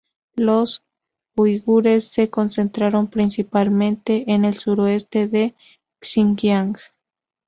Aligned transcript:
Los 0.35 0.81
uigures 1.35 2.07
se 2.07 2.31
concentran 2.31 3.07
principalmente 3.07 4.23
en 4.31 4.45
el 4.45 4.57
suroeste 4.57 5.27
de 5.27 5.53
Xinjiang.. 6.01 6.75